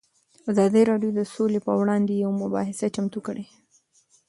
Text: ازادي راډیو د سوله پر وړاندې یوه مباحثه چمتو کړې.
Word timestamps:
ازادي 0.51 0.81
راډیو 0.89 1.11
د 1.15 1.21
سوله 1.33 1.59
پر 1.65 1.75
وړاندې 1.81 2.13
یوه 2.23 2.35
مباحثه 2.43 2.87
چمتو 2.95 3.19
کړې. 3.27 3.45